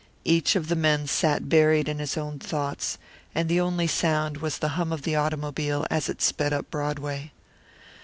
[0.25, 2.97] Each of the men sat buried in his own thoughts,
[3.35, 7.31] and the only sound was the hum of the automobile as it sped up Broadway.